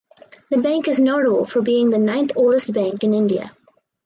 The 0.49 0.57
bank 0.57 0.87
is 0.87 0.99
notable 0.99 1.45
for 1.45 1.61
being 1.61 1.91
the 1.91 1.99
ninth 1.99 2.31
oldest 2.35 2.73
bank 2.73 3.03
in 3.03 3.13
India. 3.13 3.55